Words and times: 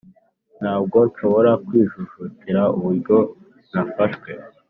ntabwo 0.59 0.97
nshobora 1.09 1.51
kwijujutira 1.65 2.61
uburyo 2.77 3.17
nafashwe. 3.73 4.29